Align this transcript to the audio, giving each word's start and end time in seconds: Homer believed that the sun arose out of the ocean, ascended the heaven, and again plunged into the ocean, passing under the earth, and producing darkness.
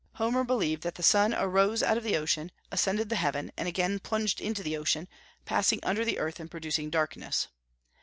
Homer 0.13 0.43
believed 0.43 0.81
that 0.81 0.95
the 0.95 1.03
sun 1.03 1.31
arose 1.31 1.83
out 1.83 1.95
of 1.95 2.03
the 2.03 2.17
ocean, 2.17 2.51
ascended 2.71 3.09
the 3.09 3.15
heaven, 3.17 3.51
and 3.55 3.67
again 3.67 3.99
plunged 3.99 4.41
into 4.41 4.63
the 4.63 4.75
ocean, 4.75 5.07
passing 5.45 5.79
under 5.83 6.03
the 6.03 6.17
earth, 6.17 6.39
and 6.39 6.49
producing 6.49 6.89
darkness. 6.89 7.49